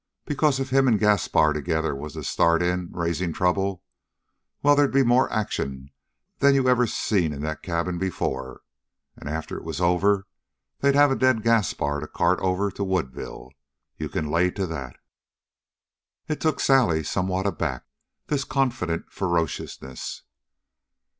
[0.25, 3.83] Because if him and Gaspar together was to start in raising trouble
[4.63, 5.91] well, they'd be more action
[6.39, 8.61] than you ever seen in that cabin before.
[9.15, 10.25] And, after it was all over,
[10.79, 13.51] they'd have a dead Gaspar to cart over to Woodville.
[13.99, 14.95] You can lay to that!"
[16.27, 17.83] It took Sally somewhat aback,
[18.25, 20.23] this confident ferociousness.